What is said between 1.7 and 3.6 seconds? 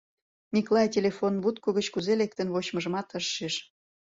гыч кузе лектын вочмыжымат ыш шиж.